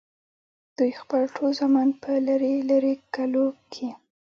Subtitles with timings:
[0.77, 3.89] دوي خپل ټول زامن پۀ لرې لرې کلو کښې